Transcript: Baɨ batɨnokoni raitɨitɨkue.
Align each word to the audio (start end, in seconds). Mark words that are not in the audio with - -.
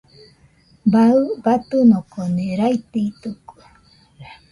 Baɨ 0.91 1.19
batɨnokoni 1.43 2.45
raitɨitɨkue. 2.59 3.63